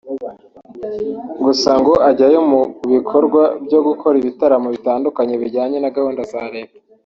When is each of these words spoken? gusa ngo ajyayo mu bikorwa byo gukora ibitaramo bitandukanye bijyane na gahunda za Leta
gusa 1.43 1.69
ngo 1.79 1.93
ajyayo 2.09 2.39
mu 2.51 2.61
bikorwa 2.93 3.41
byo 3.65 3.79
gukora 3.87 4.15
ibitaramo 4.21 4.67
bitandukanye 4.75 5.33
bijyane 5.41 5.75
na 5.79 5.93
gahunda 5.95 6.23
za 6.33 6.43
Leta 6.55 6.77